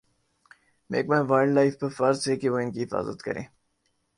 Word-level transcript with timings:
محکمہ 0.89 1.19
wild 1.27 1.53
life 1.53 1.79
پر 1.79 1.89
فرض 1.89 2.27
ہے 2.29 2.35
کہ 2.35 2.49
وہ 2.49 2.59
ان 2.59 2.71
کی 2.71 2.83
حفاظت 2.83 3.21
کریں 3.21 3.43